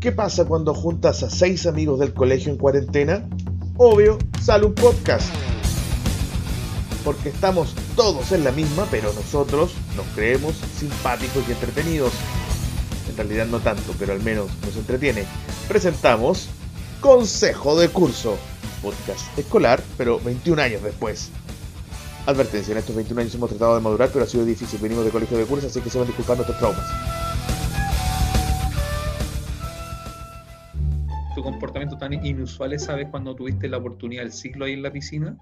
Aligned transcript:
¿Qué 0.00 0.12
pasa 0.12 0.44
cuando 0.44 0.74
juntas 0.74 1.22
a 1.22 1.30
seis 1.30 1.66
amigos 1.66 1.98
del 1.98 2.12
colegio 2.12 2.52
en 2.52 2.58
cuarentena? 2.58 3.26
Obvio, 3.76 4.18
sale 4.42 4.66
un 4.66 4.74
podcast. 4.74 5.26
Porque 7.02 7.30
estamos 7.30 7.74
todos 7.96 8.30
en 8.32 8.44
la 8.44 8.52
misma, 8.52 8.86
pero 8.90 9.12
nosotros 9.14 9.72
nos 9.96 10.06
creemos 10.14 10.54
simpáticos 10.78 11.48
y 11.48 11.52
entretenidos. 11.52 12.12
En 13.08 13.16
realidad 13.16 13.46
no 13.46 13.58
tanto, 13.60 13.94
pero 13.98 14.12
al 14.12 14.22
menos 14.22 14.48
nos 14.64 14.76
entretiene. 14.76 15.24
Presentamos 15.66 16.48
Consejo 17.00 17.78
de 17.78 17.88
Curso, 17.88 18.36
podcast 18.82 19.38
escolar, 19.38 19.82
pero 19.96 20.20
21 20.20 20.60
años 20.60 20.82
después. 20.82 21.30
Advertencia, 22.26 22.72
en 22.72 22.78
estos 22.78 22.94
21 22.94 23.22
años 23.22 23.34
hemos 23.34 23.48
tratado 23.48 23.76
de 23.76 23.80
madurar, 23.80 24.10
pero 24.12 24.24
ha 24.24 24.28
sido 24.28 24.44
difícil. 24.44 24.78
Venimos 24.80 25.04
de 25.04 25.10
colegio 25.10 25.38
de 25.38 25.44
curso, 25.44 25.68
así 25.68 25.80
que 25.80 25.88
se 25.88 25.98
van 25.98 26.06
disculpando 26.06 26.42
estos 26.42 26.58
traumas. 26.58 26.84
Tu 31.46 31.52
comportamiento 31.52 31.96
tan 31.96 32.12
inusual 32.12 32.72
esa 32.72 32.94
vez 32.94 33.08
cuando 33.10 33.34
tuviste 33.34 33.68
la 33.68 33.78
oportunidad 33.78 34.22
del 34.22 34.32
ciclo 34.32 34.64
ahí 34.64 34.72
en 34.72 34.82
la 34.82 34.92
piscina, 34.92 35.36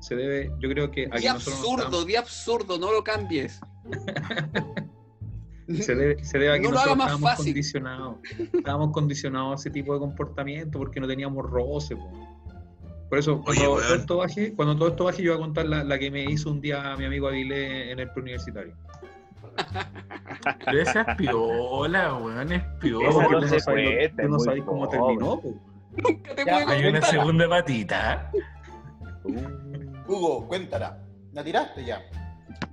se 0.00 0.16
debe, 0.16 0.50
yo 0.58 0.68
creo 0.68 0.90
que... 0.90 1.08
Di 1.18 1.26
absurdo, 1.26 2.04
di 2.04 2.16
absurdo, 2.16 2.78
no 2.78 2.92
lo 2.92 3.04
cambies. 3.04 3.60
se 5.80 5.94
debe, 5.94 6.24
se 6.24 6.38
debe 6.38 6.52
a 6.52 6.58
que 6.58 6.62
No 6.62 6.70
lo 6.72 6.78
haga 6.78 6.94
nosotros 6.94 6.96
más 6.96 7.06
estábamos 7.06 7.30
fácil. 7.30 7.46
condicionados. 7.46 8.16
Estábamos 8.52 8.92
condicionados 8.92 9.52
a 9.52 9.54
ese 9.60 9.70
tipo 9.70 9.94
de 9.94 10.00
comportamiento 10.00 10.78
porque 10.78 11.00
no 11.00 11.06
teníamos 11.06 11.44
roce. 11.48 11.96
po. 11.96 12.10
Por 13.08 13.18
eso, 13.18 13.42
Oye, 13.46 13.66
cuando, 13.66 13.80
todo 13.80 13.94
esto 13.94 14.16
baje, 14.18 14.54
cuando 14.54 14.76
todo 14.76 14.88
esto 14.88 15.04
baje, 15.04 15.22
yo 15.22 15.32
voy 15.32 15.42
a 15.42 15.44
contar 15.44 15.66
la, 15.66 15.84
la 15.84 15.98
que 15.98 16.10
me 16.10 16.24
hizo 16.24 16.50
un 16.50 16.60
día 16.60 16.94
mi 16.96 17.04
amigo 17.04 17.28
Avilé 17.28 17.90
en 17.90 17.98
el 17.98 18.10
preuniversitario. 18.10 18.74
Pero 20.64 20.80
esa 20.80 21.00
es 21.02 21.16
piola, 21.16 22.14
weón, 22.14 22.52
es 22.52 22.62
piola. 22.80 23.08
No 23.28 23.40
se 23.48 23.60
sabes 23.60 24.64
cómo 24.64 24.86
pobre. 24.86 24.98
terminó. 24.98 25.40
po. 25.40 25.54
Nunca 25.96 26.34
te 26.34 26.44
Ya, 26.44 26.52
puedo 26.54 26.68
Hay 26.68 26.86
una 26.86 27.02
segunda 27.02 27.48
patita. 27.48 28.30
Hugo, 30.06 30.46
cuéntala. 30.48 30.98
¿La 31.32 31.44
tiraste 31.44 31.84
ya? 31.84 32.00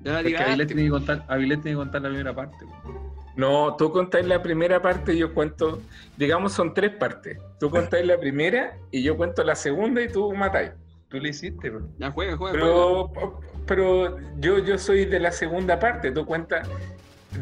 Ya 0.02 0.12
la 0.12 0.18
Porque 0.18 0.28
tiraste. 0.30 0.50
Avilés 0.52 0.68
tiene 0.68 0.84
que 0.84 0.90
contar, 0.90 1.26
Avilés 1.28 1.62
tiene 1.62 1.72
que 1.72 1.78
contar 1.84 2.02
la 2.02 2.10
primera 2.10 2.36
parte. 2.36 2.58
po. 2.66 3.14
No, 3.36 3.76
tú 3.76 3.92
contáis 3.92 4.26
la 4.26 4.42
primera 4.42 4.82
parte 4.82 5.14
y 5.14 5.20
yo 5.20 5.34
cuento, 5.34 5.80
digamos 6.18 6.54
son 6.54 6.74
tres 6.74 6.92
partes. 6.96 7.38
Tú 7.60 7.70
contáis 7.70 8.06
la 8.08 8.20
primera 8.20 8.76
y 8.90 9.04
yo 9.04 9.16
cuento 9.16 9.44
la 9.44 9.56
segunda 9.56 10.02
y 10.02 10.12
tú 10.12 10.34
matáis. 10.34 10.72
Tú 11.10 11.20
lo 11.20 11.28
hiciste, 11.28 11.72
po. 11.72 11.80
Ya 12.00 12.12
juega, 12.12 12.36
juega, 12.36 12.60
juega. 12.60 13.12
Pero, 13.16 13.40
pero 13.66 14.18
yo, 14.40 14.60
yo 14.60 14.78
soy 14.78 15.06
de 15.06 15.20
la 15.20 15.32
segunda 15.32 15.80
parte, 15.80 16.12
tú 16.12 16.26
cuentas, 16.26 16.68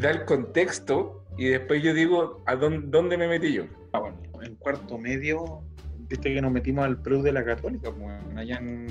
da 0.00 0.10
el 0.10 0.24
contexto 0.24 1.24
y 1.36 1.46
después 1.48 1.82
yo 1.82 1.92
digo 1.92 2.42
a 2.46 2.54
dónde, 2.56 2.86
dónde 2.88 3.16
me 3.18 3.26
metí 3.28 3.52
yo. 3.52 3.64
Ah, 3.92 3.98
bueno, 4.00 4.16
en 4.42 4.54
cuarto 4.56 4.98
medio, 4.98 5.62
viste 6.08 6.32
que 6.32 6.40
nos 6.40 6.52
metimos 6.52 6.84
al 6.84 7.00
Preu 7.02 7.22
de 7.22 7.32
la 7.32 7.44
Católica, 7.44 7.90
pues, 7.92 8.12
allá 8.36 8.56
en, 8.58 8.86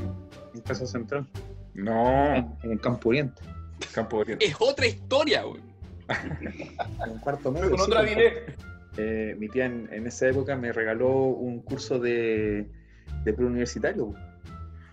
en 0.54 0.62
Casa 0.62 0.86
Central, 0.86 1.26
No, 1.74 2.36
en, 2.36 2.52
en 2.64 2.72
el 2.72 2.80
Campo 2.82 3.10
Oriente. 3.10 3.42
Campo 3.94 4.18
Oriente. 4.18 4.46
Es 4.46 4.56
otra 4.60 4.88
historia, 4.88 5.44
güey. 5.44 5.62
En 7.08 7.18
cuarto 7.20 7.52
medio. 7.52 7.70
Con 7.72 7.80
sí, 7.80 7.86
otra 7.86 8.02
pues, 8.02 8.16
vine. 8.16 8.34
eh, 8.98 9.36
mi 9.40 9.48
tía 9.50 9.66
en, 9.66 9.90
en 9.92 10.06
esa 10.08 10.28
época 10.28 10.56
me 10.56 10.72
regaló 10.72 11.10
un 11.12 11.62
curso 11.62 11.98
de, 12.00 12.68
de 13.24 13.34
preuniversitario. 13.34 14.14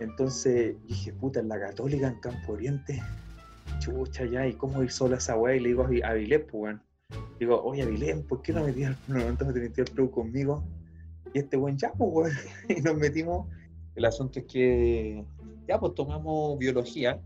Entonces 0.03 0.75
dije, 0.87 1.13
puta, 1.13 1.39
en 1.39 1.47
la 1.47 1.59
Católica, 1.59 2.07
en 2.07 2.19
Campo 2.19 2.53
Oriente, 2.53 3.01
chucha 3.79 4.25
ya, 4.25 4.45
¿y 4.45 4.53
cómo 4.53 4.83
ir 4.83 4.91
sola 4.91 5.17
esa 5.17 5.37
weá? 5.37 5.55
Y 5.55 5.61
le 5.61 5.69
digo 5.69 5.83
a 5.83 6.09
Avilés, 6.09 6.41
pues, 6.41 6.53
weón. 6.53 6.81
Digo, 7.39 7.61
oye, 7.63 7.83
Avilés, 7.83 8.17
¿por 8.23 8.41
qué 8.41 8.53
no 8.53 8.63
metías 8.63 8.97
al 9.09 9.37
no, 9.37 9.37
te 9.53 9.59
metí 9.59 9.83
Preu 9.83 10.11
conmigo? 10.11 10.63
Y 11.33 11.39
este 11.39 11.57
weón, 11.57 11.77
ya, 11.77 11.91
pues, 11.93 12.11
weón. 12.13 12.31
Y 12.77 12.81
nos 12.81 12.95
metimos. 12.95 13.47
El 13.95 14.05
asunto 14.05 14.39
es 14.39 14.45
que, 14.45 15.23
ya, 15.67 15.79
pues, 15.79 15.93
tomamos 15.95 16.57
biología. 16.59 17.21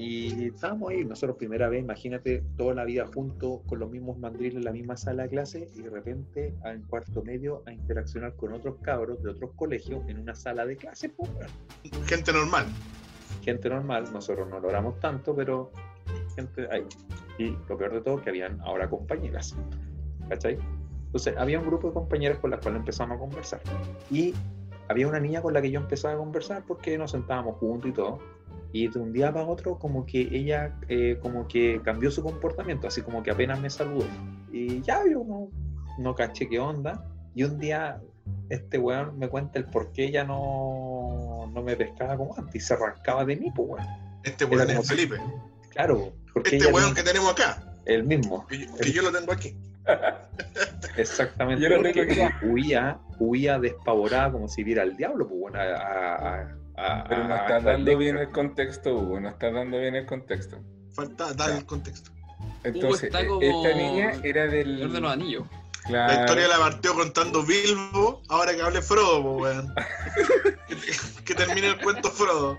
Y 0.00 0.44
estábamos 0.46 0.90
ahí, 0.90 1.04
nosotros 1.04 1.36
primera 1.38 1.68
vez, 1.68 1.82
imagínate, 1.82 2.44
toda 2.56 2.72
la 2.72 2.84
vida 2.84 3.04
juntos, 3.12 3.62
con 3.66 3.80
los 3.80 3.90
mismos 3.90 4.16
mandriles 4.16 4.54
en 4.54 4.64
la 4.64 4.70
misma 4.70 4.96
sala 4.96 5.24
de 5.24 5.28
clase, 5.30 5.68
y 5.74 5.82
de 5.82 5.90
repente, 5.90 6.54
a- 6.62 6.70
en 6.72 6.82
cuarto 6.82 7.20
medio, 7.24 7.64
a 7.66 7.72
interaccionar 7.72 8.36
con 8.36 8.52
otros 8.52 8.76
cabros 8.80 9.20
de 9.24 9.30
otros 9.30 9.50
colegios 9.56 10.00
en 10.06 10.20
una 10.20 10.36
sala 10.36 10.64
de 10.66 10.76
clase, 10.76 11.12
weón. 11.18 11.34
Gente 12.06 12.32
normal. 12.32 12.66
gente 13.42 13.68
normal, 13.70 14.04
nosotros 14.12 14.48
no 14.48 14.60
logramos 14.60 15.00
tanto, 15.00 15.34
pero 15.34 15.72
gente 16.36 16.68
ahí. 16.70 16.84
Y 17.38 17.56
lo 17.68 17.76
peor 17.76 17.92
de 17.94 18.00
todo, 18.02 18.20
que 18.22 18.30
habían 18.30 18.60
ahora 18.60 18.88
compañeras, 18.88 19.56
¿cachai? 20.28 20.58
Entonces, 21.06 21.34
había 21.36 21.58
un 21.58 21.66
grupo 21.66 21.88
de 21.88 21.94
compañeras 21.94 22.38
con 22.38 22.50
las 22.50 22.60
cuales 22.60 22.80
empezamos 22.80 23.16
a 23.16 23.18
conversar. 23.20 23.60
Y 24.10 24.32
había 24.88 25.08
una 25.08 25.18
niña 25.18 25.40
con 25.42 25.54
la 25.54 25.62
que 25.62 25.70
yo 25.70 25.80
empezaba 25.80 26.14
a 26.14 26.18
conversar 26.18 26.62
porque 26.66 26.96
nos 26.98 27.10
sentábamos 27.12 27.56
juntos 27.56 27.90
y 27.90 27.92
todo. 27.94 28.18
Y 28.72 28.88
de 28.88 28.98
un 28.98 29.12
día 29.12 29.32
para 29.32 29.46
otro, 29.46 29.78
como 29.78 30.04
que 30.04 30.20
ella, 30.20 30.74
eh, 30.88 31.18
como 31.22 31.48
que 31.48 31.80
cambió 31.82 32.10
su 32.10 32.22
comportamiento, 32.22 32.86
así 32.86 33.00
como 33.02 33.22
que 33.22 33.30
apenas 33.30 33.60
me 33.60 33.70
saludó. 33.70 34.04
Y 34.52 34.82
ya 34.82 35.02
yo 35.10 35.24
no, 35.24 35.48
no 35.98 36.14
caché 36.14 36.48
qué 36.48 36.58
onda. 36.58 37.04
Y 37.34 37.44
un 37.44 37.58
día, 37.58 38.00
este 38.50 38.78
weón 38.78 39.18
me 39.18 39.28
cuenta 39.28 39.58
el 39.58 39.64
por 39.66 39.92
qué 39.92 40.04
ella 40.06 40.24
no, 40.24 41.50
no 41.52 41.62
me 41.62 41.76
pescaba 41.76 42.16
como 42.16 42.36
antes 42.36 42.54
y 42.56 42.60
se 42.60 42.74
arrancaba 42.74 43.24
de 43.24 43.36
mí, 43.36 43.50
pues 43.54 43.68
weón. 43.70 43.86
Este 44.24 44.44
weón 44.44 44.68
es 44.70 44.80
si- 44.86 44.94
Felipe. 44.94 45.16
Claro, 45.70 46.12
porque 46.34 46.56
Este 46.56 46.72
weón 46.72 46.90
no- 46.90 46.94
que 46.94 47.02
tenemos 47.02 47.30
acá. 47.32 47.62
el 47.86 48.04
mismo, 48.04 48.46
Que 48.48 48.58
yo, 48.66 48.74
que 48.76 48.92
yo 48.92 49.02
lo 49.02 49.12
tengo 49.12 49.32
aquí. 49.32 49.56
exactamente. 50.96 51.62
Yo 51.62 51.70
lo 51.70 51.82
tengo 51.92 52.02
aquí. 52.26 52.46
huía, 52.46 52.98
huía 53.18 53.58
despavorada 53.58 54.32
como 54.32 54.48
si 54.48 54.62
viera 54.64 54.82
al 54.82 54.96
diablo, 54.96 55.26
pues 55.28 55.40
bueno, 55.40 55.58
a, 55.58 55.62
a- 55.62 56.40
a- 56.42 56.56
Pero 57.08 57.24
no 57.24 57.34
a- 57.34 57.38
está 57.38 57.56
a- 57.56 57.60
dando 57.60 57.96
bien 57.96 58.16
el 58.18 58.30
contexto, 58.30 58.94
Hugo, 58.94 59.20
no 59.20 59.28
está 59.28 59.50
dando 59.50 59.78
bien 59.78 59.94
el 59.96 60.06
contexto. 60.06 60.58
Falta 60.92 61.32
dar 61.34 61.50
el 61.58 61.64
contexto. 61.66 62.10
Entonces, 62.64 63.04
está 63.04 63.20
e- 63.22 63.26
como 63.26 63.40
esta 63.42 63.74
niña 63.76 64.12
era 64.22 64.46
del... 64.46 64.76
Señor 64.76 64.92
de 64.92 65.00
los 65.00 65.12
Anillos. 65.12 65.44
Claro. 65.86 66.12
La 66.14 66.20
historia 66.20 66.48
la 66.48 66.58
partió 66.58 66.94
contando 66.94 67.42
Bilbo, 67.44 68.22
ahora 68.28 68.54
que 68.54 68.60
hable 68.62 68.82
Frodo, 68.82 69.20
weón. 69.36 69.74
que, 70.68 70.76
que 71.24 71.34
termine 71.34 71.68
el 71.68 71.80
cuento 71.80 72.10
Frodo. 72.10 72.58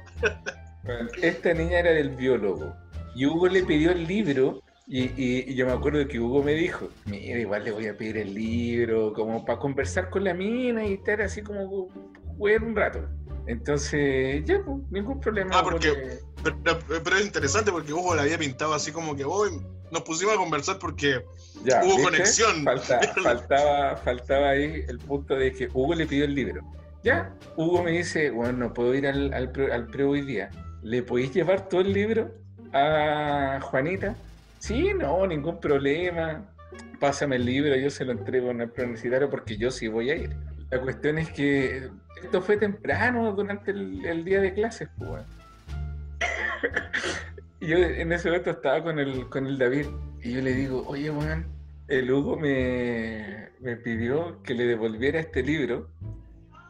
Bueno, 0.84 1.10
Esta 1.22 1.54
niña 1.54 1.80
era 1.80 1.92
del 1.92 2.10
biólogo. 2.10 2.74
Y 3.16 3.26
Hugo 3.26 3.48
le 3.48 3.64
pidió 3.64 3.92
el 3.92 4.08
libro. 4.08 4.62
Y, 4.88 5.04
y- 5.22 5.46
y 5.48 5.54
yo 5.56 5.68
me 5.68 5.74
acuerdo 5.74 6.08
que 6.08 6.20
Hugo 6.20 6.42
me 6.42 6.54
dijo: 6.54 6.90
Mira, 7.06 7.38
igual 7.40 7.64
le 7.64 7.72
voy 7.72 7.86
a 7.88 7.96
pedir 7.96 8.18
el 8.18 8.34
libro, 8.34 9.14
como 9.14 9.46
para 9.46 9.60
conversar 9.60 10.10
con 10.10 10.24
la 10.24 10.34
mina 10.34 10.84
y 10.86 10.94
estar 10.94 11.22
así 11.22 11.44
como 11.44 11.90
jugar 12.38 12.64
un 12.64 12.76
rato. 12.76 13.08
Entonces, 13.50 14.46
ya, 14.46 14.62
pues, 14.64 14.78
ningún 14.92 15.20
problema. 15.20 15.50
Ah, 15.60 15.64
porque- 15.64 16.20
Pero, 16.44 16.80
pero 17.04 17.18
es 17.18 17.26
interesante 17.26 17.72
porque 17.72 17.92
Hugo 17.92 18.14
la 18.16 18.22
había 18.22 18.38
pintado 18.38 18.74
así 18.76 18.92
como 18.92 19.16
que 19.16 19.26
hoy 19.26 19.60
nos 19.92 20.04
pusimos 20.04 20.36
a 20.36 20.38
conversar 20.38 20.78
porque 20.80 21.22
Ya, 21.66 21.80
hubo 21.84 21.96
¿viste? 21.98 22.04
conexión. 22.04 22.64
Falta- 22.64 23.00
faltaba, 23.24 23.96
faltaba 23.98 24.50
ahí 24.52 24.86
el 24.88 25.00
punto 25.00 25.36
de 25.36 25.52
que 25.52 25.68
Hugo 25.74 25.96
le 25.96 26.06
pidió 26.06 26.26
el 26.26 26.36
libro. 26.36 26.62
Ya, 27.04 27.34
Hugo 27.58 27.82
me 27.84 27.92
dice, 27.92 28.30
bueno, 28.30 28.54
no 28.60 28.74
puedo 28.74 28.94
ir 28.94 29.08
al, 29.08 29.34
al, 29.34 29.52
pre, 29.52 29.74
al 29.74 29.88
pre 29.88 30.04
hoy 30.04 30.22
día. 30.22 30.50
¿Le 30.84 31.02
podéis 31.02 31.34
llevar 31.34 31.68
todo 31.68 31.82
el 31.82 31.92
libro 31.92 32.32
a 32.72 33.60
Juanita? 33.64 34.16
Sí, 34.60 34.92
no, 34.98 35.26
ningún 35.26 35.60
problema. 35.60 36.46
Pásame 37.00 37.38
el 37.38 37.46
libro, 37.46 37.76
yo 37.76 37.90
se 37.90 38.06
lo 38.06 38.12
entrego 38.12 38.52
en 38.52 38.62
el 38.62 38.70
preuniversitario 38.70 39.30
porque 39.30 39.58
yo 39.58 39.72
sí 39.72 39.88
voy 39.88 40.12
a 40.12 40.16
ir. 40.16 40.36
La 40.72 40.80
cuestión 40.82 41.18
es 41.18 41.30
que 41.32 41.90
esto 42.24 42.42
fue 42.42 42.58
temprano 42.58 43.32
durante 43.34 43.72
el, 43.72 44.06
el 44.06 44.24
día 44.24 44.42
de 44.42 44.54
clases, 44.54 44.90
pues. 44.98 45.10
weón. 45.10 45.26
Y 47.62 47.68
yo 47.68 47.78
en 47.78 48.12
ese 48.12 48.30
momento 48.30 48.52
estaba 48.52 48.82
con 48.84 49.00
el, 49.00 49.28
con 49.30 49.46
el 49.46 49.58
David 49.58 49.88
y 50.24 50.34
yo 50.34 50.42
le 50.42 50.54
digo, 50.54 50.86
oye, 50.88 51.10
weón, 51.12 51.46
el 51.88 52.12
Hugo 52.12 52.38
me, 52.38 53.50
me 53.60 53.76
pidió 53.76 54.42
que 54.44 54.54
le 54.54 54.66
devolviera 54.66 55.20
este 55.20 55.44
libro 55.44 55.90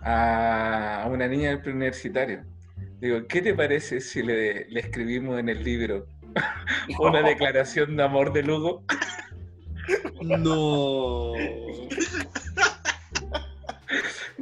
a, 0.02 1.04
a 1.04 1.08
una 1.08 1.28
niña 1.28 1.50
del 1.50 1.62
preuniversitario. 1.62 2.44
Digo, 3.00 3.28
¿qué 3.28 3.42
te 3.42 3.54
parece 3.54 4.02
si 4.02 4.24
le, 4.24 4.66
le 4.70 4.80
escribimos 4.80 5.40
en 5.40 5.50
el 5.50 5.64
libro 5.64 6.08
una 7.00 7.22
declaración 7.22 7.96
de 7.96 8.04
amor 8.04 8.34
del 8.34 8.50
Hugo? 8.50 8.84
No. 10.22 11.34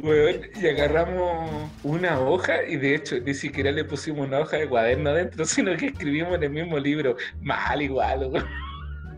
Weón, 0.03 0.41
y 0.55 0.67
agarramos 0.67 1.71
una 1.83 2.19
hoja 2.19 2.63
y 2.63 2.77
de 2.77 2.95
hecho 2.95 3.19
ni 3.19 3.33
siquiera 3.33 3.71
le 3.71 3.83
pusimos 3.83 4.27
una 4.27 4.39
hoja 4.39 4.57
de 4.57 4.67
cuaderno 4.67 5.09
adentro, 5.09 5.45
sino 5.45 5.75
que 5.75 5.87
escribimos 5.87 6.35
en 6.35 6.43
el 6.43 6.49
mismo 6.51 6.77
libro. 6.79 7.15
Mal 7.41 7.81
igual, 7.81 8.27
weón. 8.31 8.47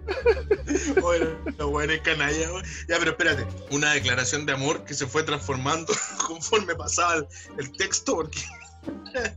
Bueno, 1.02 1.28
los 1.58 1.70
weones 1.70 2.02
canalla, 2.02 2.52
weón. 2.52 2.64
Ya, 2.88 2.98
pero 2.98 3.12
espérate. 3.12 3.46
Una 3.70 3.94
declaración 3.94 4.46
de 4.46 4.54
amor 4.54 4.84
que 4.84 4.96
se 4.96 5.06
fue 5.06 5.22
transformando 5.22 5.94
conforme 6.28 6.74
pasaba 6.76 7.16
el, 7.16 7.28
el 7.60 7.72
texto, 7.74 8.16
porque 8.16 8.40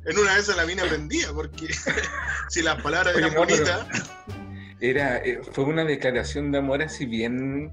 en 0.07 0.19
una 0.19 0.35
vez 0.35 0.49
la 0.55 0.65
mina 0.65 0.85
aprendía, 0.85 1.33
porque 1.33 1.69
si 2.49 2.63
las 2.63 2.81
palabras 2.83 3.15
Oye, 3.15 3.25
eran 3.25 3.35
no, 3.35 3.41
bonitas, 3.41 3.87
Era, 4.81 5.19
eh, 5.19 5.41
fue 5.53 5.65
una 5.65 5.85
declaración 5.85 6.53
de 6.53 6.59
amor 6.59 6.83
así 6.83 7.07
bien 7.07 7.73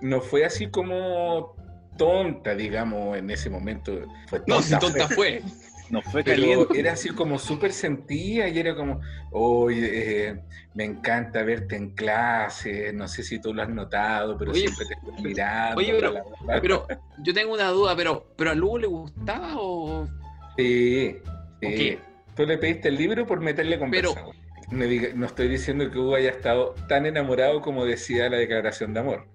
no 0.00 0.20
fue 0.20 0.44
así 0.44 0.68
como 0.68 1.56
tonta, 1.96 2.54
digamos, 2.54 3.16
en 3.16 3.30
ese 3.30 3.50
momento. 3.50 3.92
Fue 4.28 4.42
No, 4.46 4.60
si 4.62 4.70
tonta, 4.78 4.86
tonta 5.00 5.08
fue. 5.14 5.42
No 5.88 6.02
fue 6.02 6.24
Pero 6.24 6.40
caliente. 6.42 6.80
era 6.80 6.92
así 6.94 7.10
como 7.10 7.38
súper 7.38 7.72
sentida 7.72 8.48
y 8.48 8.58
era 8.58 8.74
como, 8.74 9.00
oye, 9.30 10.28
eh, 10.30 10.40
me 10.74 10.82
encanta 10.84 11.44
verte 11.44 11.76
en 11.76 11.90
clase, 11.90 12.92
no 12.92 13.06
sé 13.06 13.22
si 13.22 13.40
tú 13.40 13.54
lo 13.54 13.62
has 13.62 13.68
notado, 13.68 14.36
pero 14.36 14.50
Oye, 14.50 14.62
siempre 14.62 14.84
te 14.86 14.94
estoy 14.94 15.22
mirando. 15.24 15.76
oye, 15.76 15.92
pero- 15.94 16.10
bla, 16.10 16.22
bla, 16.22 16.36
bla". 16.44 16.60
Pero 16.60 16.86
yo 17.22 17.32
tengo 17.32 17.54
una 17.54 17.68
duda, 17.68 17.94
pero, 17.94 18.26
pero 18.36 18.50
a 18.50 18.54
Lugo 18.56 18.78
le 18.78 18.86
gustaba 18.88 19.52
o. 19.56 20.08
Sí, 20.56 21.18
sí. 21.62 21.98
Tú 22.34 22.44
le 22.44 22.58
pediste 22.58 22.88
el 22.88 22.96
libro 22.96 23.24
por 23.24 23.40
meterle 23.40 23.78
conversa. 23.78 24.12
Pero- 24.14 24.32
no, 24.72 24.84
diga- 24.86 25.12
no 25.14 25.26
estoy 25.26 25.46
diciendo 25.46 25.88
que 25.88 25.98
Hugo 26.00 26.16
haya 26.16 26.30
estado 26.30 26.74
tan 26.88 27.06
enamorado 27.06 27.60
como 27.62 27.84
decía 27.84 28.28
la 28.28 28.38
declaración 28.38 28.92
de 28.92 29.00
amor. 29.00 29.28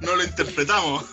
No 0.00 0.16
lo 0.16 0.24
interpretamos. 0.24 1.04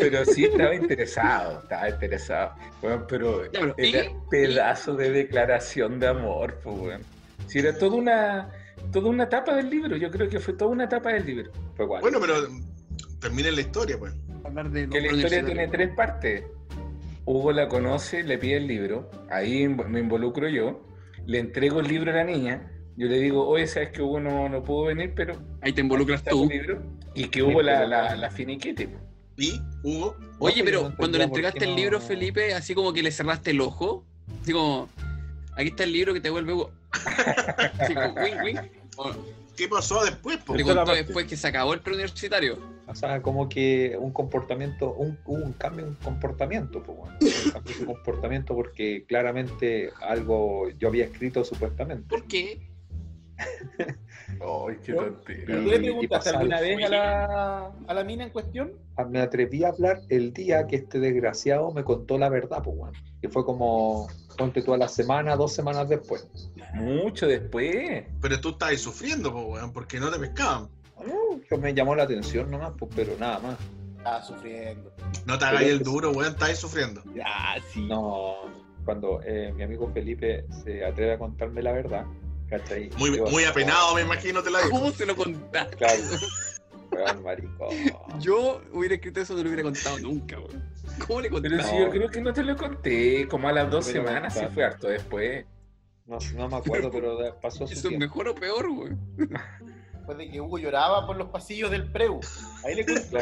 pero 0.00 0.24
sí 0.24 0.44
estaba 0.44 0.74
interesado, 0.74 1.60
estaba 1.62 1.88
interesado. 1.88 2.54
Bueno, 2.80 3.06
pero 3.06 3.44
Ya, 3.52 3.60
pero, 3.60 3.74
era 3.78 4.04
¿y? 4.04 4.10
pedazo 4.30 4.94
de 4.94 5.10
declaración 5.10 5.98
de 6.00 6.08
amor, 6.08 6.58
pues, 6.62 6.78
weón. 6.78 7.02
Si 7.46 7.58
era 7.58 7.76
toda 7.76 7.96
una, 7.96 8.50
toda 8.92 9.10
una 9.10 9.24
etapa 9.24 9.54
del 9.56 9.68
libro, 9.70 9.96
yo 9.96 10.10
creo 10.10 10.28
que 10.28 10.40
fue 10.40 10.54
toda 10.54 10.70
una 10.70 10.84
etapa 10.84 11.12
del 11.12 11.26
libro. 11.26 11.50
Bueno, 11.76 12.18
pero 12.20 12.48
termine 13.20 13.52
la 13.52 13.60
historia, 13.60 13.98
pues. 13.98 14.14
Hablar 14.44 14.70
de 14.70 14.88
Que 14.88 15.00
la 15.00 15.12
historia 15.12 15.44
tiene 15.44 15.68
tres 15.68 15.90
partes. 15.94 16.44
Hugo 17.24 17.52
la 17.52 17.68
conoce, 17.68 18.24
le 18.24 18.36
pide 18.38 18.56
el 18.56 18.66
libro, 18.66 19.08
ahí 19.30 19.68
me 19.68 20.00
involucro 20.00 20.48
yo, 20.48 20.84
le 21.24 21.38
entrego 21.38 21.78
el 21.78 21.86
libro 21.86 22.10
a 22.10 22.14
la 22.16 22.24
niña, 22.24 22.68
yo 23.02 23.08
le 23.08 23.18
digo, 23.18 23.46
oye, 23.48 23.66
sabes 23.66 23.90
que 23.90 24.00
Hugo 24.00 24.20
no, 24.20 24.48
no 24.48 24.62
pudo 24.62 24.84
venir, 24.86 25.12
pero 25.14 25.34
Ahí 25.60 25.72
te 25.72 25.80
involucras 25.80 26.22
tú. 26.22 26.48
libro, 26.48 26.80
y 27.14 27.24
que 27.28 27.42
Hugo 27.42 27.60
la, 27.62 27.84
la, 27.86 28.14
la 28.16 28.30
finiquite. 28.30 28.86
po. 28.88 28.98
Y 29.36 29.60
Hugo, 29.82 30.16
Oye, 30.38 30.58
No, 30.60 30.64
pero 30.64 30.88
no 30.90 30.96
cuando 30.96 31.18
le 31.18 31.24
entregaste 31.24 31.64
el 31.64 31.70
no- 31.70 31.76
libro, 31.76 32.00
Felipe, 32.00 32.54
así 32.54 32.74
como 32.74 32.92
que 32.92 33.02
le 33.02 33.10
cerraste 33.10 33.50
el 33.50 33.60
ojo, 33.60 34.04
así 34.40 34.52
como, 34.52 34.88
aquí 35.56 35.68
está 35.68 35.82
el 35.84 35.92
libro 35.92 36.14
que 36.14 36.20
te 36.20 36.30
vuelve 36.30 36.52
Hugo. 36.52 36.70
Así 37.78 37.94
como, 37.94 38.12
wing, 38.14 38.36
wing. 38.44 38.56
¿qué 39.56 39.66
pasó 39.68 40.04
después, 40.04 40.36
po? 40.38 40.54
te 40.54 40.62
contó 40.62 40.92
después 40.94 41.26
que 41.26 41.36
se 41.36 41.48
acabó 41.48 41.72
el 41.74 41.80
preuniversitario. 41.80 42.58
O 42.86 42.94
sea, 42.94 43.22
como 43.22 43.48
que 43.48 43.96
un 43.98 44.12
comportamiento, 44.12 44.92
un, 44.92 45.18
hubo 45.24 45.42
un 45.42 45.52
cambio 45.54 45.86
en 45.86 45.94
comportamiento, 45.94 46.82
pues 46.82 46.98
bueno. 46.98 47.16
Un 47.20 47.50
cambio 47.52 47.74
en 47.78 47.86
comportamiento 47.86 48.54
porque 48.54 49.04
claramente 49.08 49.90
algo 50.02 50.68
yo 50.78 50.88
había 50.88 51.04
escrito 51.06 51.42
supuestamente. 51.44 52.04
¿Por 52.08 52.24
qué? 52.26 52.60
Ay, 54.40 54.76
qué 54.84 54.92
¿No? 54.92 55.02
tontera. 55.04 55.54
¿Tú 55.56 55.62
le 55.62 55.78
preguntaste 55.78 56.30
alguna 56.30 56.60
vez 56.60 56.84
a 56.84 56.88
la, 56.88 57.72
a 57.86 57.94
la 57.94 58.04
mina 58.04 58.24
en 58.24 58.30
cuestión? 58.30 58.72
Ah, 58.96 59.04
Me 59.04 59.20
atreví 59.20 59.64
a 59.64 59.68
hablar 59.68 60.00
el 60.08 60.32
día 60.32 60.66
que 60.66 60.76
este 60.76 60.98
desgraciado 60.98 61.70
me 61.72 61.84
contó 61.84 62.18
la 62.18 62.28
verdad, 62.28 62.62
pues 62.62 62.76
bueno. 62.76 62.98
Que 63.20 63.28
fue 63.28 63.44
como, 63.44 64.08
ponte 64.36 64.62
tú 64.62 64.74
a 64.74 64.78
la 64.78 64.88
semana, 64.88 65.36
dos 65.36 65.52
semanas 65.52 65.88
después. 65.88 66.28
Mucho 66.74 67.26
después. 67.26 68.04
Pero 68.20 68.40
tú 68.40 68.50
estabas 68.50 68.80
sufriendo, 68.80 69.32
po, 69.32 69.42
weón, 69.42 69.72
porque 69.72 70.00
no 70.00 70.10
te 70.10 70.18
pescaban. 70.18 70.68
No, 71.06 71.40
que 71.48 71.56
me 71.56 71.74
llamó 71.74 71.94
la 71.94 72.04
atención 72.04 72.50
nomás, 72.50 72.72
pues, 72.78 72.90
pero 72.94 73.12
nada 73.18 73.38
más. 73.40 73.58
Estaba 73.98 74.22
sufriendo. 74.22 74.92
No 75.26 75.38
te 75.38 75.44
hagáis 75.44 75.68
el 75.68 75.82
duro, 75.82 76.10
weón, 76.10 76.32
estabas 76.32 76.58
sufriendo. 76.58 77.02
Ah, 77.24 77.56
sí. 77.72 77.86
No, 77.86 78.34
cuando 78.84 79.20
eh, 79.24 79.52
mi 79.54 79.62
amigo 79.62 79.88
Felipe 79.92 80.44
se 80.64 80.84
atreve 80.84 81.12
a 81.12 81.18
contarme 81.18 81.62
la 81.62 81.72
verdad, 81.72 82.04
¿cachai? 82.52 82.90
Muy, 82.98 83.16
Yo 83.16 83.24
muy 83.26 83.44
así 83.44 83.50
apenado, 83.50 83.94
me 83.94 84.02
imagino, 84.02 84.42
te 84.42 84.50
la 84.50 84.60
digo. 84.62 84.70
¿Cómo 84.78 84.90
se 84.92 85.06
lo 85.06 85.16
contaste? 85.16 85.76
Claro, 85.76 86.02
weón, 86.90 87.22
marico. 87.22 87.68
Yo 88.20 88.60
hubiera 88.72 88.94
escrito 88.96 89.20
eso, 89.22 89.34
no 89.34 89.42
lo 89.42 89.48
hubiera 89.48 89.62
contado 89.62 89.98
nunca, 89.98 90.38
weón. 90.38 90.70
¿Cómo 91.06 91.20
le 91.22 91.30
Pero 91.30 91.42
contaste? 91.42 91.70
si 91.70 91.78
yo 91.82 91.90
creo 91.90 92.08
que 92.10 92.20
no 92.20 92.32
te 92.32 92.42
lo 92.42 92.56
conté, 92.56 93.26
como 93.28 93.48
a 93.48 93.52
las 93.52 93.70
dos 93.70 93.86
Pero 93.86 94.06
semanas, 94.06 94.34
sí 94.34 94.44
fue 94.52 94.64
harto 94.64 94.88
después. 94.88 95.46
No, 96.04 96.18
no 96.34 96.48
me 96.48 96.56
acuerdo, 96.56 96.90
pero 96.90 97.40
pasó 97.40 97.66
su 97.66 97.72
¿Eso 97.72 97.88
es 97.88 97.98
mejor 97.98 98.28
o 98.28 98.34
peor, 98.34 98.68
weón? 98.68 99.00
Después 99.16 100.18
de 100.18 100.30
que 100.30 100.40
Hugo 100.40 100.58
lloraba 100.58 101.06
por 101.06 101.16
los 101.16 101.28
pasillos 101.30 101.70
del 101.70 101.90
preu. 101.90 102.20
Ahí 102.64 102.74
le 102.74 102.84
conté. 102.84 103.18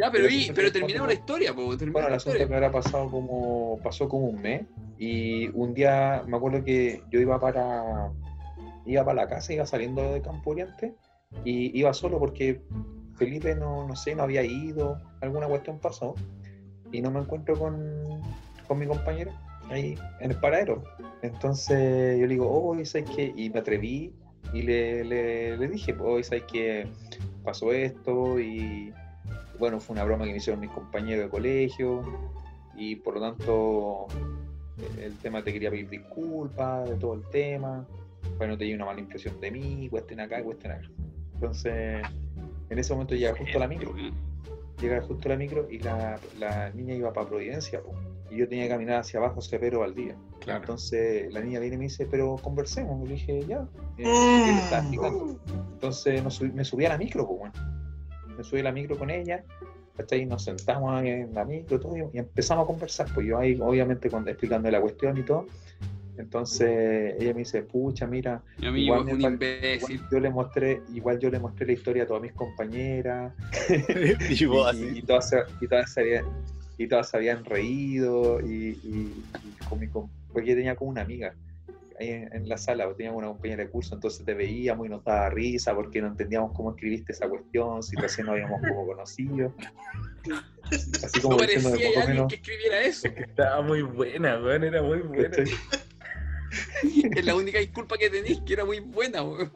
Ya, 0.00 0.10
pero, 0.10 0.28
eso 0.28 0.52
pero 0.54 0.72
terminemos 0.72 1.08
la 1.08 1.12
historia, 1.12 1.54
po, 1.54 1.76
Bueno, 1.76 2.06
el 2.06 2.10
la 2.10 2.16
asunto 2.16 2.38
que 2.38 2.44
habrá 2.44 2.72
pasado 2.72 3.10
como, 3.10 3.78
pasó 3.82 4.08
como 4.08 4.28
un 4.28 4.40
mes 4.40 4.62
y 4.96 5.48
un 5.48 5.74
día 5.74 6.24
me 6.26 6.38
acuerdo 6.38 6.64
que 6.64 7.02
yo 7.10 7.20
iba 7.20 7.38
para, 7.38 8.10
iba 8.86 9.04
para 9.04 9.24
la 9.24 9.28
casa, 9.28 9.52
iba 9.52 9.66
saliendo 9.66 10.14
de 10.14 10.22
Campo 10.22 10.52
Oriente 10.52 10.94
y 11.44 11.78
iba 11.78 11.92
solo 11.92 12.18
porque 12.18 12.62
Felipe 13.16 13.54
no, 13.54 13.86
no 13.86 13.94
sé, 13.94 14.14
no 14.14 14.22
había 14.22 14.42
ido, 14.42 14.96
alguna 15.20 15.46
cuestión 15.48 15.78
pasó 15.78 16.14
y 16.90 17.02
no 17.02 17.10
me 17.10 17.20
encuentro 17.20 17.58
con, 17.58 18.22
con 18.66 18.78
mi 18.78 18.86
compañero 18.86 19.32
ahí 19.68 19.98
en 20.20 20.30
el 20.30 20.40
paradero. 20.40 20.82
Entonces 21.20 22.18
yo 22.18 22.26
le 22.26 22.32
digo, 22.32 22.50
oh, 22.50 22.74
¿sabes 22.86 23.10
qué? 23.14 23.34
Y 23.36 23.50
me 23.50 23.60
atreví 23.60 24.14
y 24.54 24.62
le, 24.62 25.04
le, 25.04 25.58
le 25.58 25.68
dije, 25.68 25.94
oh, 26.00 26.22
¿sabes 26.22 26.44
qué? 26.50 26.88
Pasó 27.44 27.70
esto 27.70 28.40
y 28.40 28.94
bueno, 29.60 29.78
fue 29.78 29.92
una 29.94 30.04
broma 30.04 30.24
que 30.24 30.32
me 30.32 30.38
hicieron 30.38 30.58
mis 30.60 30.70
compañeros 30.70 31.24
de 31.24 31.30
colegio 31.30 32.02
y 32.74 32.96
por 32.96 33.14
lo 33.14 33.20
tanto 33.20 34.06
eh, 34.78 35.04
el 35.04 35.16
tema 35.18 35.44
te 35.44 35.52
quería 35.52 35.70
pedir 35.70 35.88
disculpas 35.88 36.88
de 36.88 36.96
todo 36.96 37.14
el 37.14 37.22
tema, 37.30 37.86
para 38.38 38.50
no 38.50 38.58
te 38.58 38.74
una 38.74 38.86
mala 38.86 38.98
impresión 39.00 39.38
de 39.38 39.50
mí, 39.50 39.86
cuesten 39.90 40.18
acá, 40.20 40.42
cuesten 40.42 40.72
acá. 40.72 40.90
Entonces, 41.34 42.02
en 42.70 42.78
ese 42.78 42.92
momento 42.94 43.14
llega 43.14 43.36
justo 43.36 43.58
la 43.58 43.68
micro, 43.68 43.94
llega 44.80 45.02
justo 45.02 45.28
la 45.28 45.36
micro 45.36 45.66
y 45.70 45.78
la, 45.78 46.18
la 46.38 46.70
niña 46.70 46.94
iba 46.94 47.12
para 47.12 47.28
Providencia, 47.28 47.82
po, 47.82 47.92
y 48.30 48.36
yo 48.36 48.48
tenía 48.48 48.64
que 48.64 48.70
caminar 48.70 49.00
hacia 49.00 49.18
abajo 49.20 49.42
Cepero 49.42 49.82
al 49.82 49.94
día. 49.94 50.14
Claro. 50.40 50.60
Entonces 50.60 51.32
la 51.34 51.40
niña 51.42 51.60
viene 51.60 51.74
y 51.74 51.78
me 51.78 51.84
dice, 51.84 52.06
pero 52.10 52.36
conversemos. 52.36 53.06
Le 53.06 53.14
dije, 53.14 53.44
ya. 53.46 53.66
Eh, 53.98 54.42
¿qué 54.44 54.52
le 54.52 54.60
estaba 54.60 54.82
explicando? 54.82 55.36
Entonces 55.72 56.22
subí- 56.24 56.52
me 56.52 56.64
subí 56.64 56.86
a 56.86 56.90
la 56.90 56.98
micro, 56.98 57.26
pues 57.26 57.40
bueno. 57.40 57.69
Me 58.40 58.44
subí 58.44 58.60
a 58.60 58.64
la 58.64 58.72
micro 58.72 58.96
con 58.96 59.10
ella, 59.10 59.44
¿cachai? 59.98 60.24
Nos 60.24 60.44
sentamos 60.44 61.02
en 61.04 61.34
la 61.34 61.44
micro 61.44 61.78
todo, 61.78 61.94
y 61.94 62.18
empezamos 62.18 62.64
a 62.64 62.66
conversar. 62.66 63.06
Pues 63.14 63.26
yo 63.26 63.36
ahí, 63.38 63.58
obviamente, 63.60 64.08
cuando, 64.08 64.30
explicando 64.30 64.70
la 64.70 64.80
cuestión 64.80 65.18
y 65.18 65.22
todo. 65.24 65.44
Entonces 66.16 67.16
ella 67.20 67.34
me 67.34 67.40
dice, 67.40 67.62
pucha, 67.64 68.06
mira, 68.06 68.42
Igual 68.58 69.04
me 69.04 69.12
igual 69.12 69.38
yo 70.10 70.20
le 70.20 70.30
mostré, 70.30 70.80
igual 70.94 71.18
yo 71.18 71.28
le 71.30 71.38
mostré 71.38 71.66
la 71.66 71.72
historia 71.72 72.02
a 72.04 72.06
todas 72.06 72.22
mis 72.22 72.32
compañeras 72.32 73.34
Y 74.30 74.32
y, 74.32 74.98
y 74.98 75.02
todas, 75.02 75.28
se, 75.28 75.36
y, 75.60 75.68
todas 75.68 75.92
se 75.92 76.00
habían, 76.00 76.24
y 76.78 76.88
todas 76.88 77.10
se 77.10 77.16
habían 77.18 77.44
reído 77.44 78.40
y, 78.40 78.80
y- 78.82 79.24
y 79.44 79.56
con 79.68 79.80
mi 79.80 79.86
porque 79.88 80.48
yo 80.48 80.54
tenía 80.54 80.76
como 80.76 80.90
una 80.90 81.02
amiga 81.02 81.34
ahí 82.00 82.10
en, 82.10 82.34
en 82.34 82.48
la 82.48 82.56
sala, 82.58 82.92
teníamos 82.96 83.18
una 83.18 83.28
compañera 83.28 83.62
de 83.64 83.70
curso, 83.70 83.94
entonces 83.94 84.24
te 84.24 84.34
veíamos 84.34 84.86
y 84.86 84.88
nos 84.90 85.04
daba 85.04 85.30
risa 85.30 85.74
porque 85.74 86.00
no 86.00 86.08
entendíamos 86.08 86.52
cómo 86.54 86.70
escribiste 86.70 87.12
esa 87.12 87.28
cuestión, 87.28 87.82
si 87.82 87.96
recién 87.96 88.26
nos 88.26 88.32
habíamos 88.34 88.60
como 88.66 88.86
conocido. 88.86 89.54
Así 91.04 91.18
No 91.18 91.22
como 91.22 91.38
diciendo 91.38 91.70
parecía 91.70 91.88
de 91.88 91.88
poco 91.88 92.00
alguien 92.00 92.16
menos. 92.16 92.28
que 92.28 92.34
escribiera 92.36 92.80
eso. 92.82 93.06
Es 93.08 93.14
que 93.14 93.22
estaba 93.22 93.62
muy 93.62 93.82
buena, 93.82 94.38
weón, 94.40 94.64
era 94.64 94.82
muy 94.82 94.98
buena. 94.98 95.36
Es 96.82 97.24
la 97.24 97.36
única 97.36 97.60
disculpa 97.60 97.96
que 97.96 98.10
tenéis, 98.10 98.40
que 98.44 98.54
era 98.54 98.64
muy 98.64 98.80
buena, 98.80 99.22
weón. 99.22 99.52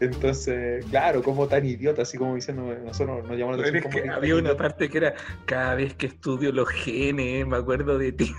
Entonces, 0.00 0.84
claro, 0.86 1.22
como 1.22 1.46
tan 1.46 1.64
idiota, 1.66 2.02
así 2.02 2.16
como 2.18 2.34
diciendo, 2.34 2.74
nosotros 2.84 3.22
nos 3.28 3.36
llamamos 3.38 3.58
la 3.60 3.68
atención 3.68 3.76
es 3.76 3.82
como 3.82 3.94
que 3.96 4.02
que- 4.02 4.08
había 4.08 4.36
una 4.36 4.56
parte 4.56 4.88
que 4.88 4.98
era 4.98 5.14
cada 5.44 5.74
vez 5.74 5.94
que 5.94 6.06
estudio 6.06 6.50
los 6.50 6.68
genes, 6.70 7.46
me 7.46 7.56
acuerdo 7.58 7.98
de 7.98 8.12
ti. 8.12 8.34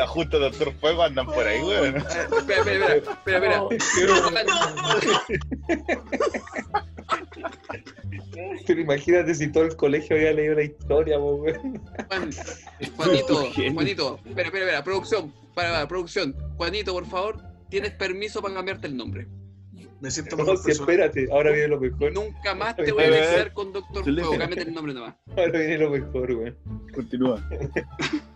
Está 0.00 0.12
justo 0.12 0.38
Doctor 0.38 0.72
Fuego, 0.80 1.02
andan 1.02 1.26
por 1.26 1.46
ahí, 1.46 1.60
weón. 1.60 1.96
Espera, 1.98 2.22
espera, 2.22 2.94
espera, 2.96 2.96
espera, 2.96 3.68
espera. 3.70 4.50
Pero 8.66 8.80
imagínate 8.80 9.34
si 9.34 9.52
todo 9.52 9.64
el 9.64 9.76
colegio 9.76 10.16
había 10.16 10.32
leído 10.32 10.54
la 10.54 10.62
historia, 10.62 11.18
weón. 11.18 11.82
Juan, 12.08 12.30
Juanito. 12.96 13.50
Juanito, 13.74 14.18
espera, 14.24 14.46
espera, 14.48 14.64
espera, 14.64 14.84
producción, 14.84 15.34
para, 15.54 15.70
para, 15.70 15.86
producción. 15.86 16.34
Juanito, 16.56 16.94
por 16.94 17.04
favor, 17.04 17.42
tienes 17.68 17.90
permiso 17.90 18.40
para 18.40 18.54
cambiarte 18.54 18.86
el 18.86 18.96
nombre. 18.96 19.28
Me 20.00 20.10
siento 20.10 20.34
No, 20.34 20.46
persona. 20.46 20.72
espérate, 20.72 21.28
ahora 21.30 21.50
viene 21.50 21.68
lo 21.68 21.78
mejor. 21.78 22.10
Nunca 22.14 22.54
más 22.54 22.74
te 22.74 22.90
voy 22.90 23.04
a 23.04 23.10
mezclar 23.10 23.52
con 23.52 23.70
Doctor. 23.70 24.02
Fuego, 24.02 24.30
cámbiate 24.38 24.62
el 24.62 24.72
nombre 24.72 24.94
nomás. 24.94 25.14
Ahora 25.36 25.58
viene 25.58 25.76
lo 25.76 25.90
mejor, 25.90 26.32
weón. 26.32 26.56
Continúa. 26.94 27.46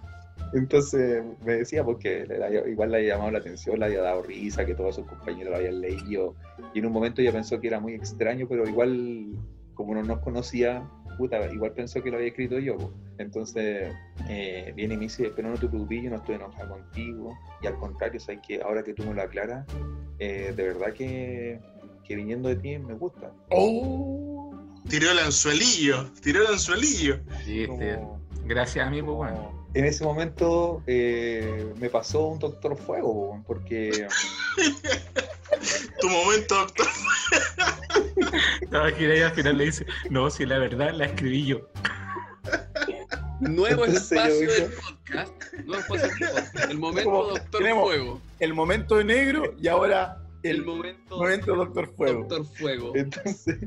Entonces 0.55 1.23
me 1.45 1.55
decía 1.57 1.83
porque 1.85 2.27
igual 2.71 2.91
le 2.93 2.99
había 2.99 3.15
llamado 3.15 3.33
la 3.33 3.39
atención, 3.39 3.79
le 3.81 3.87
había 3.87 4.03
dado 4.03 4.23
risa, 4.23 4.65
que 4.65 4.75
todos 4.75 4.95
sus 4.97 5.07
compañeros 5.07 5.51
lo 5.51 5.57
habían 5.57 5.81
leído. 5.81 6.35
Y 6.73 6.79
en 6.79 6.87
un 6.87 6.93
momento 6.93 7.21
ella 7.21 7.33
pensó 7.33 7.61
que 7.61 7.67
era 7.69 7.81
muy 7.81 7.95
extraño, 7.95 8.47
pero 8.49 8.67
igual, 8.69 9.35
como 9.75 9.95
no 9.95 10.03
nos 10.03 10.21
conocía, 10.21 10.89
puta, 11.19 11.45
igual 11.53 11.73
pensó 11.73 12.03
que 12.03 12.11
lo 12.11 12.17
había 12.19 12.29
escrito 12.29 12.59
yo. 12.59 12.77
po. 12.77 12.93
Entonces 13.19 13.93
eh, 14.29 14.73
viene 14.77 14.95
y 14.95 14.97
me 14.97 15.03
dice, 15.05 15.33
pero 15.35 15.51
no 15.51 15.57
te 15.57 15.67
preocupes, 15.69 16.03
yo 16.05 16.11
no 16.11 16.17
estoy 16.17 16.37
enojado 16.37 16.69
contigo. 16.79 17.37
Y 17.61 17.67
al 17.67 17.77
contrario, 17.77 18.21
sabes 18.21 18.41
que 18.47 18.63
ahora 18.63 18.83
que 18.85 18.95
tú 18.95 19.03
me 19.05 19.15
lo 19.15 19.23
aclaras, 19.23 19.67
eh, 20.21 20.53
de 20.57 20.63
verdad 20.63 20.93
que, 20.93 21.59
que 22.05 22.15
viniendo 22.17 22.49
de 22.49 22.57
ti 22.57 22.79
me 22.79 22.95
gusta. 22.95 23.33
¡Oh! 23.51 24.53
Tiró 24.89 25.11
el 25.11 25.19
anzuelillo, 25.19 26.11
tiró 26.23 26.43
el 26.43 26.47
anzuelillo. 26.53 27.19
Sí, 27.45 27.63
este, 27.63 27.97
Como- 27.97 28.21
gracias 28.47 28.87
a 28.87 28.91
mí, 28.91 29.03
pues 29.03 29.17
bueno. 29.17 29.64
En 29.75 29.85
ese 29.85 30.05
momento 30.05 30.83
eh, 30.87 31.73
me 31.81 31.91
pasó 31.91 32.29
un 32.29 32.39
doctor 32.39 32.77
fuego, 32.77 33.13
po, 33.13 33.43
porque 33.47 34.07
Tu 36.01 36.09
momento, 36.09 36.55
doctor. 36.57 36.87
Estaba 38.61 38.91
gira 38.93 39.17
y 39.17 39.21
al 39.21 39.33
final 39.33 39.59
le 39.59 39.65
dice, 39.65 39.87
no, 40.11 40.31
si 40.31 40.47
la 40.47 40.59
verdad 40.59 40.93
la 40.95 41.07
escribí 41.07 41.47
yo. 41.47 41.69
Nuevo 43.41 43.85
Entonces 43.85 44.11
yo 44.11 44.17
espacio 44.17 44.41
vengo- 44.41 44.53
del 44.53 44.73
podcast. 44.73 45.55
Nuevo 45.65 45.81
espacio 45.81 46.09
del 46.09 46.19
podcast. 46.19 46.71
El 46.71 46.79
momento 46.85 47.11
Como 47.11 47.25
Doctor 47.25 47.63
Fuego. 47.63 48.21
El 48.41 48.55
momento 48.55 48.97
de 48.97 49.05
negro 49.05 49.55
y 49.61 49.69
ahora 49.69 50.19
El, 50.43 50.57
el, 50.57 50.65
momento, 50.65 51.17
momento 51.19 51.57
Doctor 51.57 51.95
Fuego. 51.97 52.19
Doctor 52.21 52.45
Fuego. 52.57 52.93
entonces 52.95 53.59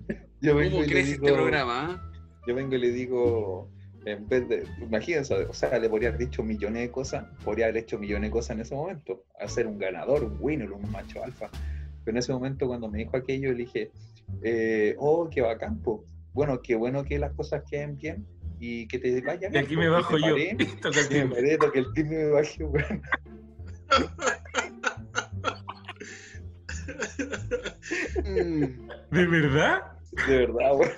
yo 0.41 0.55
vengo 0.55 0.71
¿Cómo 0.77 0.83
y 0.83 0.87
le 0.87 0.93
crece 0.93 1.11
digo, 1.13 1.25
este 1.27 1.37
programa? 1.37 1.99
ah? 2.01 2.11
yo 2.47 2.55
vengo 2.55 2.75
y 2.75 2.79
le 2.79 2.91
digo, 2.91 3.69
en 4.11 4.27
vez 4.27 4.47
de, 4.47 4.63
imagínense, 4.81 5.33
o 5.33 5.53
sea, 5.53 5.77
le 5.79 5.89
podría 5.89 6.09
haber 6.09 6.21
dicho 6.21 6.41
millones 6.43 6.83
de 6.83 6.91
cosas, 6.91 7.25
podría 7.43 7.65
haber 7.65 7.77
hecho 7.83 7.99
millones 7.99 8.29
de 8.29 8.31
cosas 8.31 8.51
en 8.51 8.61
ese 8.61 8.75
momento, 8.75 9.25
hacer 9.39 9.67
un 9.67 9.77
ganador, 9.77 10.23
un 10.23 10.37
winner, 10.39 10.71
un 10.71 10.89
macho 10.91 11.23
alfa. 11.23 11.49
Pero 12.03 12.15
en 12.15 12.17
ese 12.17 12.31
momento 12.31 12.67
cuando 12.67 12.89
me 12.89 12.99
dijo 12.99 13.17
aquello, 13.17 13.51
le 13.51 13.57
dije, 13.57 13.91
eh, 14.43 14.95
oh, 14.97 15.29
qué 15.29 15.41
bacán, 15.41 15.81
po. 15.81 16.05
Bueno, 16.33 16.61
qué 16.61 16.75
bueno 16.75 17.03
que 17.03 17.19
las 17.19 17.33
cosas 17.33 17.63
queden 17.69 17.97
bien 17.97 18.25
y 18.59 18.87
que 18.87 18.99
te 18.99 19.21
vaya 19.21 19.47
Y 19.47 19.51
bien. 19.51 19.65
aquí 19.65 19.75
me 19.75 19.83
que 19.83 19.89
bajo 19.89 20.17
yo. 20.17 20.33
paré, 20.33 20.57
que 21.09 21.25
me 21.25 21.35
paré, 21.35 21.57
toqué 21.57 21.79
el 21.79 21.87
y 21.95 22.03
me 22.03 22.31
weón. 22.31 23.01
Mm. 28.23 28.87
¿De 29.11 29.25
verdad? 29.25 29.81
De 30.27 30.37
verdad, 30.37 30.75
weón. 30.75 30.91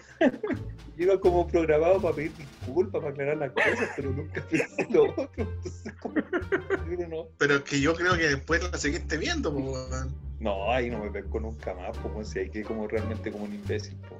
Yo 0.99 1.05
iba 1.05 1.17
como 1.21 1.47
programado 1.47 2.01
para 2.01 2.13
pedir 2.13 2.33
disculpas, 2.35 2.99
para 3.01 3.13
aclarar 3.13 3.37
las 3.37 3.51
cosas, 3.53 3.89
pero 3.95 4.11
nunca 4.11 4.43
pensé 4.49 4.85
lo 4.91 5.03
otro. 5.05 5.29
Entonces, 5.37 5.93
como, 6.01 6.15
pero 6.15 7.07
no. 7.07 7.27
Pero 7.37 7.55
es 7.55 7.61
que 7.61 7.79
yo 7.79 7.95
creo 7.95 8.17
que 8.17 8.27
después 8.27 8.69
la 8.69 8.77
seguiste 8.77 9.15
viendo, 9.17 9.53
po. 9.53 9.77
No, 10.41 10.69
ahí 10.73 10.89
no 10.89 10.99
me 11.01 11.09
pesco 11.09 11.39
nunca 11.39 11.73
más, 11.73 11.97
como 11.99 12.21
si 12.25 12.39
hay 12.39 12.49
que 12.49 12.63
como 12.63 12.85
realmente 12.85 13.31
como 13.31 13.45
un 13.45 13.53
imbécil. 13.53 13.95
po. 14.09 14.17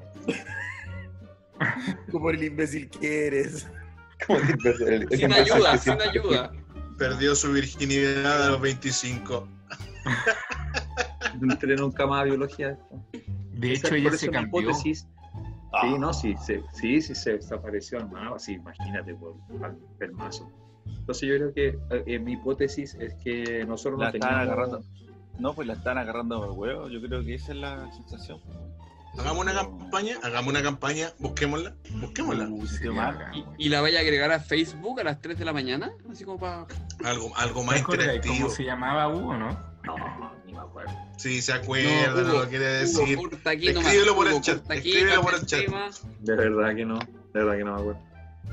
Como 2.12 2.30
el 2.30 2.42
imbécil 2.46 2.90
que 2.90 3.28
eres. 3.28 3.68
Como 4.26 4.40
imbécil. 4.40 4.88
el- 4.88 5.02
el 5.04 5.10
Sin 5.10 5.22
imbécil 5.32 5.54
ayuda, 5.54 5.78
sin 5.78 6.02
ayuda. 6.02 6.52
Perdió 6.98 7.36
su 7.36 7.52
virginidad 7.52 8.46
a 8.46 8.50
los 8.52 8.62
25. 8.62 9.48
No 11.42 11.54
entré 11.54 11.76
nunca 11.76 12.08
más 12.08 12.22
a 12.22 12.24
biología. 12.24 12.78
De 13.54 13.74
hecho, 13.74 13.94
ella 13.96 14.12
se 14.14 14.30
cambió. 14.30 14.62
hipótesis- 14.62 15.06
Ah. 15.72 15.82
Sí, 15.82 16.00
no, 16.00 16.14
sí, 16.14 16.36
se, 16.38 16.64
sí, 16.74 17.02
sí, 17.02 17.16
se 17.16 17.34
desapareció 17.34 18.00
al 18.00 18.10
mapa, 18.10 18.40
sí, 18.40 18.54
imagínate, 18.54 19.14
por 19.16 19.36
el 20.00 20.12
mazo. 20.14 20.52
Entonces 20.86 21.30
yo 21.30 21.36
creo 21.36 21.54
que 21.54 21.68
eh, 21.96 22.04
eh, 22.06 22.20
mi 22.20 22.34
hipótesis 22.34 22.96
es 22.96 23.14
que 23.16 23.66
nosotros 23.66 24.00
La 24.00 24.08
no 24.08 24.12
teníamos... 24.12 24.42
agarrando. 24.42 24.82
No, 25.38 25.54
pues 25.54 25.68
la 25.68 25.74
están 25.74 25.98
agarrando 25.98 26.40
por 26.40 26.52
huevo. 26.52 26.90
Yo 26.90 27.02
creo 27.02 27.24
que 27.24 27.36
esa 27.36 27.54
es 27.54 27.60
la 27.60 27.92
sensación. 27.94 28.42
Hagamos 29.18 29.44
una 29.44 29.54
campaña, 29.54 30.18
hagamos 30.22 30.52
una 30.52 30.62
campaña, 30.62 31.10
busquémosla, 31.18 31.76
busquémosla. 31.92 32.48
Uh, 32.50 33.56
¿Y, 33.58 33.70
la 33.70 33.82
vaya 33.82 34.00
a 34.00 34.02
agregar 34.02 34.32
a 34.32 34.40
Facebook 34.40 35.00
a 35.00 35.04
las 35.04 35.20
3 35.20 35.40
de 35.40 35.46
la 35.46 35.54
mañana? 35.54 35.92
Así 36.12 36.26
como 36.26 36.40
para. 36.40 36.68
Algo, 37.04 37.36
algo 37.36 37.62
¿Te 37.62 37.66
más 37.66 37.80
interactivo. 37.80 38.36
¿Cómo 38.36 38.50
se 38.50 38.64
llamaba 38.64 39.08
Hugo, 39.08 39.36
no? 39.36 39.58
Acuerdo. 40.82 41.00
Si 41.18 41.42
se 41.42 41.54
acuerda, 41.54 42.08
no, 42.14 42.22
Hugo, 42.22 42.40
lo 42.44 42.50
quiere 42.50 42.66
Hugo, 42.86 43.02
decir. 43.06 43.20
aquí. 43.46 43.68
Escríbelo 43.70 44.16
por 44.16 44.28
el 44.28 44.42
chat, 44.42 44.72
escríbelo 44.72 45.22
por 45.22 45.34
el 45.36 45.46
chat. 45.46 45.62
De 46.20 46.36
verdad 46.36 46.76
que 46.76 46.86
no, 46.86 47.00
de 47.00 47.10
verdad 47.34 47.58
que 47.58 47.64
no 47.64 47.74
me 47.76 47.82
acuerdo. 47.82 48.02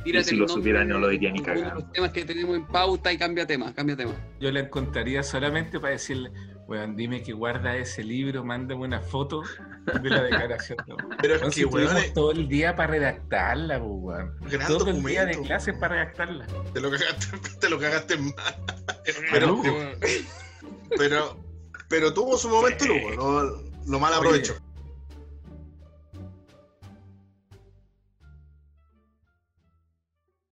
tírate 0.05 0.27
Y 0.27 0.31
si 0.31 0.37
lo 0.37 0.49
supiera, 0.49 0.85
no 0.85 0.99
lo 0.99 1.09
diría 1.09 1.31
ni 1.33 1.41
cagando. 1.43 1.75
los 1.77 1.93
temas 1.93 2.11
que 2.13 2.25
tenemos 2.25 2.57
en 2.57 2.67
pauta 2.67 3.13
y 3.13 3.19
cambia 3.19 3.47
tema, 3.47 3.73
cambia 3.75 3.97
tema. 3.97 4.15
Yo 4.41 4.51
la 4.51 4.61
encontraría 4.61 5.23
solamente 5.23 5.79
para 5.79 5.93
decirle, 5.93 6.31
weón, 6.67 6.97
dime 6.97 7.23
que 7.23 7.33
guarda 7.33 7.77
ese 7.77 8.03
libro, 8.03 8.45
mándame 8.45 8.83
una 8.85 9.01
foto 9.01 9.43
de 10.03 10.11
la 10.11 10.23
declaración. 10.25 10.79
de 10.87 10.93
amor". 10.93 11.17
Pero 11.23 11.35
es 11.37 11.43
No, 11.43 11.49
que, 11.49 11.55
si 11.55 11.65
weón, 11.65 11.97
todo 12.15 12.33
el 12.33 12.49
día 12.49 12.75
para 12.75 12.91
redactarla, 12.91 13.79
pues, 13.79 13.91
weón. 13.93 14.37
gran 14.51 14.67
Todo 14.69 14.91
el 14.91 15.03
día 15.05 15.25
de 15.25 15.41
clases 15.41 15.75
para 15.79 15.95
redactarla. 15.95 16.47
Te 16.75 16.81
lo 16.81 16.91
cagaste, 16.91 17.27
te 17.61 17.71
lo 17.71 17.79
cagaste 17.79 18.17
mal. 18.17 18.35
Pero, 19.31 19.61
Pero, 19.63 19.91
pero, 20.99 21.46
pero 21.89 22.13
tuvo 22.13 22.37
su 22.37 22.49
momento, 22.49 22.85
Lugo, 22.87 23.11
lo, 23.11 23.63
lo 23.87 24.01
mal 24.01 24.15
aprovechó. 24.15 24.55